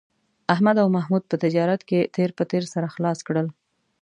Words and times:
احمد 0.53 0.75
او 0.83 0.87
محمود 0.95 1.23
په 1.27 1.35
تجارت 1.43 1.81
کې 1.89 1.99
تېر 2.15 2.29
په 2.37 2.43
تېر 2.51 2.63
سره 2.73 2.87
خلاص 2.95 3.19
کړل 3.27 3.47